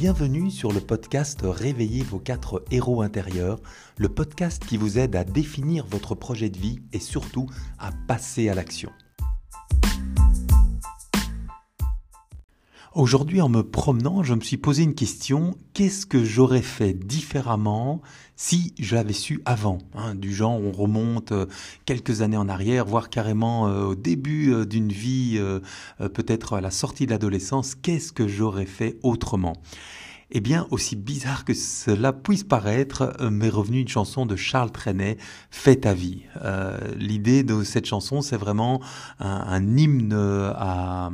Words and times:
Bienvenue 0.00 0.52
sur 0.52 0.70
le 0.70 0.80
podcast 0.80 1.40
Réveillez 1.42 2.04
vos 2.04 2.20
quatre 2.20 2.62
héros 2.70 3.02
intérieurs, 3.02 3.58
le 3.96 4.08
podcast 4.08 4.64
qui 4.64 4.76
vous 4.76 4.96
aide 4.96 5.16
à 5.16 5.24
définir 5.24 5.86
votre 5.86 6.14
projet 6.14 6.50
de 6.50 6.56
vie 6.56 6.78
et 6.92 7.00
surtout 7.00 7.48
à 7.80 7.90
passer 8.06 8.48
à 8.48 8.54
l'action. 8.54 8.92
Aujourd'hui, 12.98 13.40
en 13.40 13.48
me 13.48 13.62
promenant, 13.62 14.24
je 14.24 14.34
me 14.34 14.40
suis 14.40 14.56
posé 14.56 14.82
une 14.82 14.96
question. 14.96 15.56
Qu'est-ce 15.72 16.04
que 16.04 16.24
j'aurais 16.24 16.62
fait 16.62 16.94
différemment 16.94 18.02
si 18.34 18.74
je 18.76 18.96
l'avais 18.96 19.12
su 19.12 19.40
avant 19.44 19.78
hein, 19.94 20.16
Du 20.16 20.34
genre, 20.34 20.60
on 20.60 20.72
remonte 20.72 21.30
euh, 21.30 21.46
quelques 21.84 22.22
années 22.22 22.36
en 22.36 22.48
arrière, 22.48 22.86
voire 22.86 23.08
carrément 23.08 23.68
euh, 23.68 23.84
au 23.84 23.94
début 23.94 24.52
euh, 24.52 24.66
d'une 24.66 24.90
vie, 24.90 25.40
peut-être 26.12 26.54
à 26.54 26.60
la 26.60 26.72
sortie 26.72 27.06
de 27.06 27.12
l'adolescence, 27.12 27.76
qu'est-ce 27.76 28.10
que 28.10 28.26
j'aurais 28.26 28.66
fait 28.66 28.98
autrement? 29.04 29.52
Eh 30.30 30.40
bien, 30.40 30.66
aussi 30.70 30.94
bizarre 30.94 31.46
que 31.46 31.54
cela 31.54 32.12
puisse 32.12 32.44
paraître, 32.44 33.14
euh, 33.20 33.30
m'est 33.30 33.48
revenue 33.48 33.80
une 33.80 33.88
chanson 33.88 34.26
de 34.26 34.36
Charles 34.36 34.70
Trenet, 34.70 35.16
Fais 35.50 35.76
ta 35.76 35.94
vie. 35.94 36.24
Euh, 36.44 36.76
L'idée 36.96 37.42
de 37.42 37.62
cette 37.64 37.86
chanson, 37.86 38.20
c'est 38.20 38.36
vraiment 38.36 38.82
un, 39.20 39.76
hymne 39.78 40.12
à, 40.12 41.10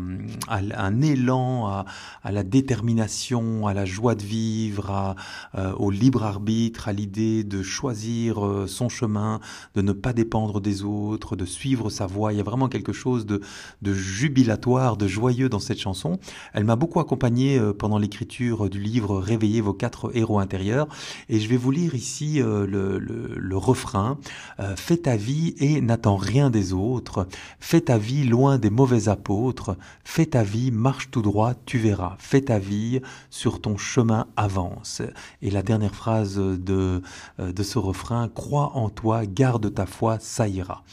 un 0.49 1.01
élan 1.01 1.85
à, 2.25 2.33
la 2.33 2.43
détermination, 2.43 3.69
à 3.69 3.75
la 3.75 3.85
joie 3.85 4.17
de 4.17 4.25
vivre, 4.25 5.15
euh, 5.55 5.73
au 5.75 5.93
libre 5.93 6.25
arbitre, 6.25 6.89
à 6.89 6.93
l'idée 6.93 7.45
de 7.45 7.63
choisir 7.63 8.65
son 8.67 8.89
chemin, 8.89 9.39
de 9.77 9.83
ne 9.83 9.93
pas 9.93 10.13
dépendre 10.13 10.61
des 10.61 10.83
autres, 10.83 11.37
de 11.37 11.45
suivre 11.45 11.89
sa 11.89 12.07
voie. 12.07 12.33
Il 12.33 12.39
y 12.39 12.41
a 12.41 12.45
vraiment 12.45 12.69
quelque 12.69 12.93
chose 12.93 13.27
de, 13.27 13.41
de 13.83 13.95
jubilatoire, 13.95 14.97
de 14.97 15.07
joyeux 15.07 15.49
dans 15.49 15.61
cette 15.61 15.79
chanson. 15.79 16.19
Elle 16.53 16.65
m'a 16.65 16.77
beaucoup 16.77 16.99
accompagné 16.99 17.61
pendant 17.79 17.99
l'écriture 17.99 18.69
du 18.69 18.81
livre 18.81 19.04
Réveillez 19.13 19.61
vos 19.61 19.73
quatre 19.73 20.11
héros 20.15 20.39
intérieurs. 20.39 20.89
Et 21.29 21.41
je 21.41 21.49
vais 21.49 21.57
vous 21.57 21.71
lire 21.71 21.95
ici 21.95 22.41
euh, 22.41 22.67
le, 22.67 23.57
refrain. 23.57 24.19
Euh, 24.61 24.75
fais 24.77 24.97
ta 24.97 25.17
vie 25.17 25.55
et 25.59 25.81
n'attends 25.81 26.17
rien 26.17 26.51
des 26.51 26.73
autres. 26.73 27.27
Fais 27.61 27.83
ta 27.83 27.99
vie 27.99 28.25
loin 28.25 28.59
des 28.59 28.71
mauvais 28.71 29.09
apôtres. 29.09 29.77
Fais 30.05 30.27
ta 30.27 30.43
vie, 30.43 30.71
marche 30.71 31.11
tout 31.11 31.23
droit, 31.23 31.55
tu 31.67 31.79
verras. 31.79 32.17
Fais 32.19 32.43
ta 32.43 32.59
vie, 32.59 33.01
sur 33.31 33.61
ton 33.61 33.77
chemin 33.77 34.27
avance. 34.37 35.03
Et 35.43 35.51
la 35.51 35.63
dernière 35.63 35.95
phrase 35.95 36.37
de, 36.37 37.03
euh, 37.41 37.53
de 37.53 37.63
ce 37.63 37.79
refrain, 37.79 38.29
crois 38.29 38.73
en 38.75 38.91
toi, 38.91 39.27
garde 39.27 39.73
ta 39.73 39.87
foi, 39.87 40.19
ça 40.21 40.49
ira. 40.49 40.85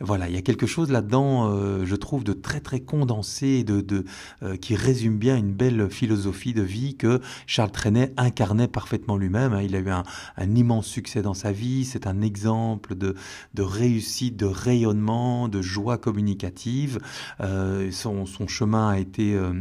Voilà, 0.00 0.28
il 0.28 0.34
y 0.34 0.38
a 0.38 0.42
quelque 0.42 0.66
chose 0.66 0.90
là-dedans, 0.90 1.84
je 1.84 1.94
trouve, 1.94 2.24
de 2.24 2.32
très 2.32 2.60
très 2.60 2.80
condensé, 2.80 3.64
de, 3.64 4.04
qui 4.60 4.74
résume 4.74 5.18
bien 5.18 5.36
une 5.36 5.52
belle 5.52 5.90
philosophie 5.90 6.54
de 6.54 6.62
vie 6.62 6.96
que 6.96 7.20
Charles 7.60 7.72
Trenet 7.72 8.14
incarnait 8.16 8.68
parfaitement 8.68 9.18
lui-même. 9.18 9.52
Hein. 9.52 9.60
Il 9.60 9.76
a 9.76 9.80
eu 9.80 9.90
un, 9.90 10.04
immense 10.38 10.86
succès 10.86 11.20
dans 11.20 11.34
sa 11.34 11.52
vie. 11.52 11.84
C'est 11.84 12.06
un 12.06 12.22
exemple 12.22 12.94
de, 12.94 13.14
réussite, 13.58 14.34
de 14.34 14.46
rayonnement, 14.46 15.46
de 15.46 15.60
joie 15.60 15.98
communicative. 15.98 17.00
Euh, 17.42 17.90
son, 17.90 18.24
chemin 18.48 18.88
a 18.88 18.98
été 18.98 19.34
euh, 19.34 19.52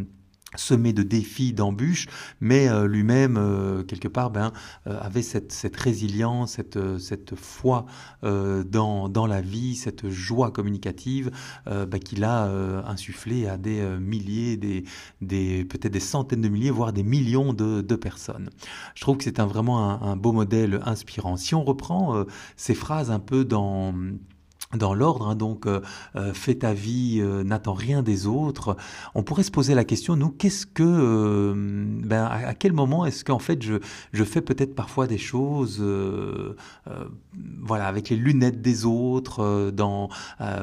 semé 0.56 0.94
de 0.94 1.04
défis, 1.04 1.54
d'embûches, 1.54 2.08
mais 2.42 2.68
euh, 2.68 2.88
lui-même, 2.88 3.38
euh, 3.38 3.84
quelque 3.84 4.08
part, 4.08 4.32
ben, 4.32 4.52
euh, 4.88 4.98
avait 5.00 5.22
cette, 5.22 5.52
cette 5.52 5.76
résilience, 5.78 6.54
cette, 6.54 6.80
cette 6.98 7.36
foi 7.36 7.86
dans, 8.22 9.10
dans 9.10 9.26
la 9.26 9.42
vie, 9.42 9.76
cette 9.76 10.10
joie 10.10 10.52
communicative 10.52 11.32
ben, 11.66 12.00
qu'il 12.00 12.24
a 12.24 12.48
insufflé 12.86 13.48
à 13.48 13.58
des 13.58 13.82
milliers, 14.00 14.58
des, 14.58 14.84
des, 15.22 15.66
peut-être 15.66 15.94
des 15.94 16.00
centaines 16.00 16.42
de 16.42 16.50
milliers, 16.50 16.72
voire 16.72 16.94
des 16.94 17.04
millions 17.04 17.54
de, 17.54 17.82
de 17.82 17.96
personnes. 17.96 18.50
Je 18.96 19.02
trouve 19.02 19.18
que 19.18 19.24
c'est 19.24 19.40
un, 19.40 19.46
vraiment 19.46 19.90
un, 19.90 20.12
un, 20.12 20.16
beau 20.16 20.32
modèle 20.32 20.82
inspirant. 20.86 21.38
Si 21.38 21.56
on 21.56 21.64
reprend 21.64 22.26
ces 22.56 22.76
phrases 22.76 23.12
un 23.12 23.20
peu 23.20 23.46
dans 23.46 23.94
dans 24.78 24.94
l'ordre, 24.94 25.28
hein, 25.28 25.36
donc 25.36 25.66
euh, 25.66 25.82
euh, 26.16 26.32
fais 26.32 26.54
ta 26.54 26.76
vie, 26.76 27.18
euh, 27.22 27.44
n'attends 27.44 27.74
rien 27.74 28.04
des 28.04 28.28
autres. 28.28 28.78
On 29.16 29.24
pourrait 29.24 29.42
se 29.42 29.50
poser 29.50 29.74
la 29.74 29.84
question, 29.84 30.16
nous, 30.16 30.30
qu'est-ce 30.30 30.68
que, 30.68 31.54
ben, 32.06 32.26
à, 32.26 32.54
quel 32.54 32.74
moment 32.74 33.08
est-ce 33.08 33.26
qu'en 33.26 33.40
fait 33.40 33.64
je, 33.64 33.76
je 34.14 34.24
fais 34.24 34.42
peut-être 34.42 34.76
parfois 34.76 35.08
des 35.08 35.18
choses, 35.18 35.84
voilà, 37.62 37.88
avec 37.88 38.10
les 38.10 38.16
lunettes 38.16 38.62
des 38.62 38.86
autres, 38.86 39.72
dans, 39.72 40.10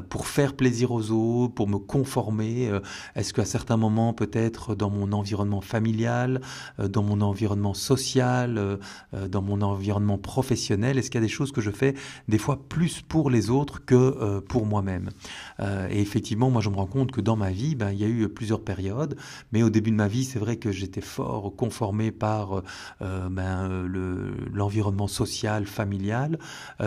pour 0.09 0.29
faire 0.29 0.55
plaisir 0.55 0.93
aux 0.93 1.11
autres, 1.11 1.55
pour 1.55 1.69
me 1.69 1.79
conformer. 1.79 2.71
est-ce 3.17 3.35
qu'à 3.35 3.45
certains 3.45 3.77
moments, 3.77 4.13
peut-être 4.13 4.75
dans 4.75 4.91
mon 4.91 5.13
environnement 5.13 5.61
familial, 5.61 6.41
dans 6.79 7.03
mon 7.03 7.21
environnement 7.21 7.75
social, 7.75 8.79
dans 9.13 9.43
mon 9.43 9.63
environnement 9.63 10.19
professionnel, 10.19 10.99
est-ce 10.99 11.11
qu'il 11.11 11.21
y 11.21 11.25
a 11.25 11.27
des 11.27 11.33
choses 11.33 11.51
que 11.51 11.61
je 11.61 11.71
fais 11.71 11.95
des 12.29 12.39
fois 12.39 12.61
plus 12.69 13.03
pour 13.03 13.31
les 13.31 13.51
autres 13.51 13.85
que 13.85 13.96
euh, 13.97 14.41
pour 14.41 14.67
moi-même. 14.67 15.11
Euh, 15.61 15.89
et 15.91 16.01
effectivement, 16.01 16.51
moi 16.51 16.61
je 16.61 16.71
me 16.71 16.77
rends 16.77 16.87
compte 16.87 17.13
que 17.13 17.21
dans 17.21 17.37
ma 17.37 17.51
vie, 17.51 17.75
ben, 17.75 17.91
il 17.91 17.99
y 17.99 18.05
a 18.05 18.09
eu 18.09 18.29
plusieurs 18.29 18.63
périodes, 18.63 19.17
mais 19.53 19.63
au 19.63 19.71
début 19.71 19.91
de 19.91 19.97
ma 19.97 20.09
vie, 20.09 20.25
c'est 20.25 20.39
vrai 20.39 20.57
que 20.57 20.71
j'étais 20.73 21.01
fort 21.01 21.55
conformé 21.57 22.13
par 22.13 22.63
euh, 23.03 23.29
ben, 23.29 23.87
l'environnement 24.53 25.09
social, 25.09 25.67
familial, 25.67 26.39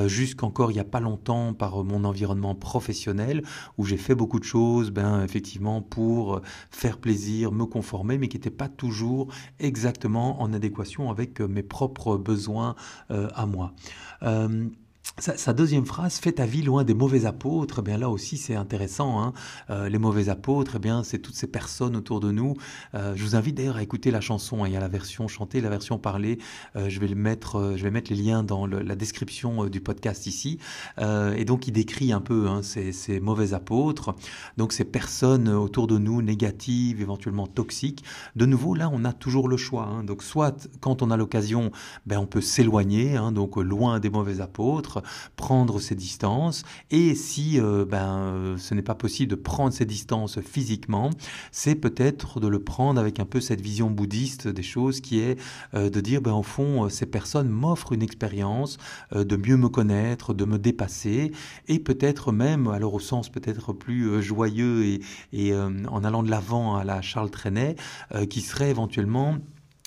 jusqu'encore 0.06 0.72
il 0.72 0.76
n'y 0.76 0.80
a 0.80 0.86
pas 0.86 1.00
longtemps 1.00 1.54
par 1.54 1.84
mon 1.84 2.04
environnement 2.04 2.56
professionnel, 2.56 3.44
où 3.78 3.86
j'ai 3.86 3.98
fait 3.98 4.16
beaucoup 4.16 4.40
de 4.40 4.46
choses, 4.46 4.92
ben, 4.92 5.24
effectivement, 5.24 5.82
pour 5.82 6.42
faire 6.72 6.98
plaisir, 6.98 7.52
me 7.52 7.66
conformer, 7.66 8.18
mais 8.18 8.28
qui 8.28 8.38
n'étaient 8.38 8.50
pas 8.50 8.70
toujours 8.70 9.28
exactement 9.60 10.42
en 10.42 10.54
adéquation 10.54 11.10
avec 11.10 11.40
mes 11.42 11.64
propres 11.64 12.18
besoins 12.18 12.76
à 13.10 13.46
moi. 13.46 13.74
Sa, 15.20 15.54
deuxième 15.54 15.86
phrase, 15.86 16.18
fais 16.18 16.32
ta 16.32 16.46
vie 16.46 16.62
loin 16.62 16.86
des 16.86 16.94
mauvais 16.94 17.26
apôtres. 17.26 17.80
Eh 17.80 17.82
bien 17.82 17.98
là 17.98 18.10
aussi, 18.10 18.38
c'est 18.38 18.56
intéressant. 18.56 19.22
Hein. 19.22 19.34
Euh, 19.70 19.90
les 19.90 19.98
mauvais 19.98 20.30
apôtres, 20.30 20.74
eh 20.78 20.80
bien, 20.80 21.04
c'est 21.04 21.20
toutes 21.20 21.36
ces 21.36 21.48
personnes 21.48 21.98
autour 21.98 22.22
de 22.22 22.32
nous. 22.32 22.56
Euh, 22.96 23.14
je 23.18 23.24
vous 23.24 23.36
invite 23.36 23.56
d'ailleurs 23.56 23.76
à 23.76 23.84
écouter 23.84 24.12
la 24.12 24.22
chanson. 24.22 24.64
Hein. 24.64 24.68
Il 24.68 24.74
y 24.74 24.78
a 24.78 24.80
la 24.80 24.88
version 24.88 25.28
chantée, 25.28 25.60
la 25.60 25.70
version 25.70 25.98
parlée. 25.98 26.40
Euh, 26.78 26.88
je 26.88 27.02
vais 27.02 27.08
le 27.08 27.16
mettre, 27.16 27.74
je 27.76 27.84
vais 27.84 27.92
mettre 27.92 28.14
les 28.14 28.18
liens 28.18 28.44
dans 28.44 28.66
la 28.66 28.96
description 28.96 29.66
du 29.66 29.82
podcast 29.82 30.26
ici. 30.26 30.58
et 31.00 31.44
donc, 31.44 31.68
il 31.68 31.72
décrit 31.72 32.14
un 32.14 32.22
peu 32.22 32.48
hein, 32.48 32.62
ces, 32.64 32.94
ces, 32.94 33.20
mauvais 33.20 33.54
apôtres. 33.54 34.16
Donc, 34.56 34.72
ces 34.72 34.86
personnes 34.86 35.50
autour 35.50 35.88
de 35.88 35.98
nous 35.98 36.22
négatives, 36.22 37.02
éventuellement 37.02 37.48
toxiques. 37.48 38.06
De 38.38 38.46
nouveau, 38.46 38.74
là, 38.74 38.90
on 38.94 39.04
a 39.04 39.12
toujours 39.12 39.50
le 39.50 39.58
choix. 39.58 39.86
Hein. 39.86 40.04
Donc, 40.06 40.24
soit 40.24 40.70
quand 40.80 41.02
on 41.02 41.12
a 41.12 41.18
l'occasion, 41.18 41.72
ben, 42.06 42.20
on 42.20 42.26
peut 42.26 42.42
s'éloigner, 42.42 43.18
hein, 43.18 43.34
donc 43.34 43.58
loin 43.58 44.00
des 44.00 44.10
mauvais 44.10 44.40
apôtres 44.40 45.02
prendre 45.36 45.80
ses 45.80 45.96
distances. 45.96 46.64
Et 46.92 47.16
si 47.16 47.60
euh, 47.60 47.86
ben, 47.86 48.18
euh, 48.18 48.58
ce 48.58 48.74
n'est 48.74 48.82
pas 48.82 48.96
possible 48.96 49.32
de 49.32 49.36
prendre 49.36 49.74
ses 49.74 49.86
distances 49.86 50.40
physiquement, 50.40 51.10
c'est 51.52 51.76
peut-être 51.76 52.40
de 52.40 52.48
le 52.48 52.60
prendre 52.60 53.00
avec 53.00 53.20
un 53.20 53.26
peu 53.26 53.42
cette 53.42 53.62
vision 53.62 53.90
bouddhiste 53.90 54.48
des 54.48 54.64
choses 54.64 55.02
qui 55.02 55.20
est 55.20 55.40
euh, 55.74 55.90
de 55.90 56.02
dire, 56.02 56.22
ben, 56.22 56.34
au 56.34 56.44
fond, 56.44 56.90
ces 56.90 57.06
personnes 57.06 57.50
m'offrent 57.50 57.94
une 57.94 58.04
expérience 58.04 58.78
de 59.14 59.36
mieux 59.36 59.58
me 59.58 59.70
connaître, 59.70 60.34
de 60.34 60.46
me 60.46 60.58
dépasser, 60.58 61.32
et 61.68 61.80
peut-être 61.80 62.32
même, 62.32 62.68
alors 62.68 62.94
au 62.94 63.00
sens 63.00 63.30
peut-être 63.30 63.74
plus 63.74 64.22
joyeux 64.22 65.00
et, 65.34 65.54
en 65.56 66.04
allant 66.04 66.24
de 66.24 66.30
l'avant 66.30 66.76
à 66.76 66.84
la 66.84 67.02
Charles 67.02 67.30
Trenet, 67.30 67.76
qui 68.30 68.42
serait 68.42 68.70
éventuellement 68.70 69.38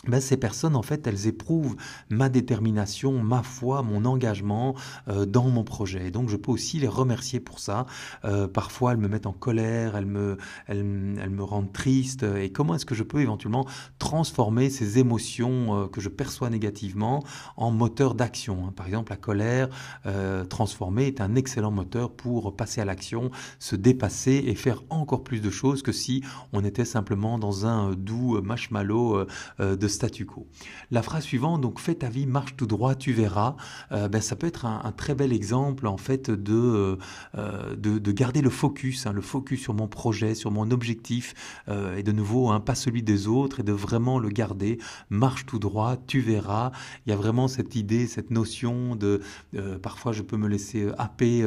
ben, 0.09 0.21
ces 0.21 0.37
personnes, 0.37 0.75
en 0.75 0.83
fait, 0.83 1.07
elles 1.07 1.29
éprouvent 1.29 1.77
ma 2.11 2.29
détermination, 2.29 3.23
ma 3.23 3.45
foi, 3.45 3.83
mon 3.83 4.05
engagement 4.05 4.75
euh, 5.07 5.27
dans 5.27 5.49
mon 5.49 5.63
projet. 5.63 6.11
donc, 6.11 6.29
je 6.29 6.37
peux 6.37 6.51
aussi 6.51 6.81
les 6.81 6.89
remercier 6.89 7.39
pour 7.39 7.61
ça. 7.61 7.87
Euh, 8.25 8.49
parfois, 8.49 8.93
elles 8.93 8.99
me 8.99 9.07
mettent 9.07 9.27
en 9.27 9.33
colère, 9.33 9.97
elles 9.97 10.07
me, 10.07 10.39
elles, 10.67 10.83
me 10.83 11.43
rendent 11.45 11.73
triste. 11.73 12.25
Et 12.25 12.51
comment 12.51 12.75
est-ce 12.75 12.87
que 12.87 12.97
je 12.97 13.05
peux 13.05 13.21
éventuellement 13.21 13.65
transformer 14.01 14.71
ces 14.71 14.99
émotions 14.99 15.85
euh, 15.85 15.87
que 15.87 16.01
je 16.01 16.09
perçois 16.09 16.51
négativement 16.51 17.23
en 17.57 17.71
moteur 17.71 18.17
d'action 18.17 18.67
hein? 18.67 18.73
Par 18.75 18.87
exemple, 18.87 19.13
la 19.13 19.17
colère 19.17 19.69
transformée 20.49 21.07
est 21.07 21.21
un 21.21 21.35
excellent 21.37 21.71
moteur 21.71 22.11
pour 22.11 22.57
passer 22.57 22.81
à 22.81 22.85
l'action, 22.85 23.31
se 23.59 23.77
dépasser 23.77 24.43
et 24.47 24.55
faire 24.55 24.83
encore 24.91 25.23
plus 25.23 25.41
de 25.41 25.51
choses 25.51 25.83
que 25.83 25.93
si 25.93 26.25
on 26.53 26.65
était 26.65 26.85
simplement 26.85 27.39
dans 27.39 27.67
un 27.67 27.93
doux 27.93 28.41
marshmallow 28.43 29.27
de 29.59 29.89
statu 29.93 30.27
quo. 30.27 30.47
La 30.91 31.03
phrase 31.03 31.25
suivante, 31.25 31.61
donc 31.61 31.79
fais 31.79 31.95
ta 31.95 32.09
vie, 32.09 32.27
marche 32.27 32.57
tout 32.57 32.67
droit, 32.67 32.95
tu 32.95 33.13
verras, 33.13 33.57
euh, 33.93 34.09
ben, 34.09 34.21
ça 34.21 34.37
peut 34.37 34.47
être 34.47 34.67
un, 34.67 34.93
très 34.93 35.15
bel 35.15 35.33
exemple 35.33 35.87
en 35.87 35.97
fait 35.97 36.31
de, 36.31 36.99
euh, 37.37 37.77
de, 37.77 38.13
garder 38.13 38.43
le 38.43 38.51
focus, 38.51 39.07
hein, 39.07 39.13
le 39.13 39.21
focus 39.21 39.61
sur 39.61 39.75
mon 39.75 39.89
projet, 39.89 40.35
sur 40.35 40.51
mon 40.51 40.71
objectif, 40.71 41.35
euh, 41.69 41.97
et 41.97 42.03
de 42.03 42.13
nouveau, 42.13 42.51
hein, 42.51 42.61
pas 42.61 42.75
celui 42.75 43.03
des 43.03 43.29
autres, 43.29 43.61
et 43.61 43.63
de 43.63 43.73
vraiment 43.73 44.19
le 44.19 44.29
garder, 44.29 44.79
marche 45.11 45.47
tout 45.47 45.59
droit, 45.59 45.97
tu 46.07 46.21
verras. 46.21 46.73
Il 47.07 47.11
y 47.11 47.13
a 47.13 47.17
vraiment 47.17 47.49
cette 47.49 47.75
idée, 47.77 48.07
cette 48.07 48.31
notion 48.31 48.97
de, 48.97 49.21
parfois 49.83 50.13
je 50.13 50.23
peux 50.23 50.37
me 50.37 50.49
laisser 50.49 50.89
happer 50.99 51.45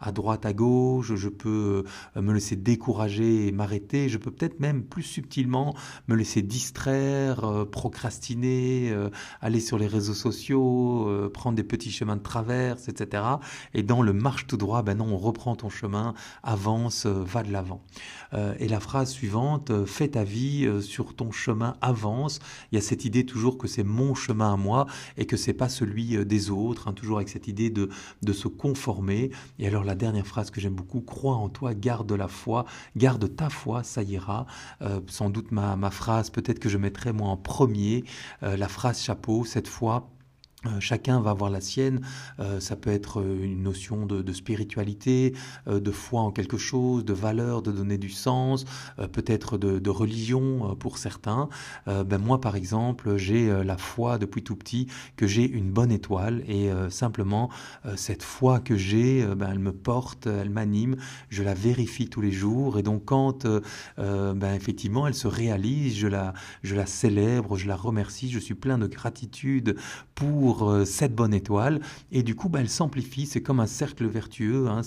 à 0.00 0.12
droite, 0.12 0.46
à 0.46 0.52
gauche, 0.52 1.14
je 1.14 1.28
peux 1.28 1.84
me 2.16 2.32
laisser 2.32 2.56
décourager 2.56 3.48
et 3.48 3.52
m'arrêter, 3.52 4.08
je 4.08 4.18
peux 4.18 4.30
peut-être 4.30 4.60
même 4.60 4.84
plus 4.84 5.02
subtilement 5.02 5.74
me 6.08 6.14
laisser 6.14 6.42
distraire, 6.42 7.66
procrastiner, 7.84 8.94
aller 9.42 9.60
sur 9.60 9.76
les 9.76 9.86
réseaux 9.86 10.14
sociaux, 10.14 11.28
prendre 11.34 11.54
des 11.54 11.64
petits 11.64 11.90
chemins 11.90 12.16
de 12.16 12.22
traverse, 12.22 12.88
etc. 12.88 13.22
Et 13.74 13.82
dans 13.82 14.00
le 14.00 14.14
marche 14.14 14.46
tout 14.46 14.56
droit, 14.56 14.82
ben 14.82 14.96
non, 14.96 15.08
on 15.12 15.18
reprend 15.18 15.54
ton 15.54 15.68
chemin, 15.68 16.14
avance, 16.42 17.04
va 17.04 17.42
de 17.42 17.52
l'avant. 17.52 17.82
et 18.32 18.68
la 18.68 18.80
phrase 18.80 19.10
suivante, 19.10 19.84
fais 19.84 20.08
ta 20.08 20.24
vie 20.24 20.66
sur 20.80 21.14
ton 21.14 21.30
chemin, 21.30 21.76
avance. 21.82 22.40
Il 22.72 22.76
y 22.76 22.78
a 22.78 22.80
cette 22.80 23.04
idée 23.04 23.26
toujours 23.26 23.58
que 23.58 23.68
c'est 23.68 23.84
mon 23.84 24.14
chemin 24.14 24.54
à 24.54 24.56
moi 24.56 24.86
et 25.18 25.26
que 25.26 25.36
c'est 25.36 25.52
pas 25.52 25.68
celui 25.68 26.24
des 26.24 26.50
autres, 26.50 26.88
hein, 26.88 26.94
toujours 26.94 27.18
avec 27.18 27.28
cette 27.28 27.48
idée 27.48 27.70
de, 27.70 27.90
de 28.22 28.32
se 28.32 28.48
conformer. 28.48 29.30
Et 29.58 29.66
alors 29.66 29.84
la 29.84 29.94
dernière 29.94 30.26
phrase 30.26 30.50
que 30.50 30.60
j'aime 30.60 30.74
beaucoup, 30.74 31.00
crois 31.00 31.36
en 31.36 31.48
toi, 31.48 31.74
garde 31.74 32.12
la 32.12 32.28
foi, 32.28 32.64
garde 32.96 33.34
ta 33.36 33.50
foi, 33.50 33.82
ça 33.82 34.02
ira. 34.02 34.46
Euh, 34.82 35.00
sans 35.08 35.30
doute 35.30 35.52
ma, 35.52 35.76
ma 35.76 35.90
phrase, 35.90 36.30
peut-être 36.30 36.58
que 36.58 36.68
je 36.68 36.78
mettrai 36.78 37.12
moi 37.12 37.28
en 37.28 37.36
premier, 37.36 37.73
euh, 38.42 38.56
la 38.56 38.68
phrase 38.68 39.02
chapeau, 39.02 39.44
cette 39.44 39.68
fois 39.68 40.10
chacun 40.80 41.20
va 41.20 41.30
avoir 41.30 41.50
la 41.50 41.60
sienne. 41.60 42.00
Euh, 42.40 42.60
ça 42.60 42.76
peut 42.76 42.90
être 42.90 43.20
euh, 43.20 43.44
une 43.44 43.62
notion 43.62 44.06
de, 44.06 44.32
spiritualité, 44.32 45.34
de 45.66 45.90
foi 45.90 46.20
en 46.20 46.30
quelque 46.30 46.58
chose, 46.58 47.04
de 47.04 47.12
valeur, 47.12 47.62
de 47.62 47.70
donner 47.70 47.98
du 47.98 48.08
sens, 48.10 48.64
peut-être 49.12 49.58
de, 49.58 49.90
religion 49.90 50.74
pour 50.76 50.98
certains. 50.98 51.48
ben 51.86 52.18
moi, 52.18 52.40
par 52.40 52.56
exemple, 52.56 53.16
j'ai 53.16 53.48
la 53.62 53.76
foi 53.76 54.18
depuis 54.18 54.42
tout 54.42 54.56
petit 54.56 54.88
que 55.16 55.26
j'ai 55.26 55.48
une 55.48 55.70
bonne 55.70 55.92
étoile 55.92 56.42
et 56.48 56.70
simplement 56.90 57.50
cette 57.94 58.22
foi 58.22 58.58
que 58.58 58.76
j'ai, 58.76 59.24
ben, 59.36 59.50
elle 59.52 59.58
me 59.60 59.72
porte, 59.72 60.26
elle 60.26 60.50
m'anime. 60.50 60.96
Je 61.28 61.42
la 61.42 61.54
vérifie 61.54 62.08
tous 62.08 62.20
les 62.20 62.32
jours 62.32 62.78
et 62.78 62.82
donc 62.82 63.04
quand, 63.04 63.46
ben, 63.96 64.54
effectivement, 64.54 65.06
elle 65.06 65.14
se 65.14 65.28
réalise, 65.28 65.96
je 65.96 66.08
la, 66.08 66.34
je 66.62 66.74
la 66.74 66.86
célèbre, 66.86 67.56
je 67.56 67.68
la 67.68 67.76
remercie. 67.76 68.30
Je 68.30 68.38
suis 68.40 68.54
plein 68.54 68.78
de 68.78 68.86
gratitude 68.86 69.76
pour 70.14 70.53
euh, 70.62 70.84
cette 70.84 71.14
bonne 71.14 71.34
étoile. 71.34 71.80
Et 72.12 72.22
du 72.22 72.34
coup, 72.34 72.48
bah, 72.48 72.60
elle 72.60 72.68
s'amplifie. 72.68 73.26
C'est 73.26 73.42
comme 73.42 73.60
un 73.60 73.66
cercle 73.66 74.06
vertueux. 74.06 74.68
Hein, 74.68 74.82